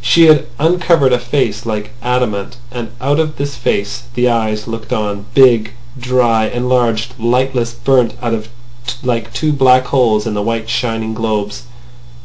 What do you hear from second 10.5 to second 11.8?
shining globes.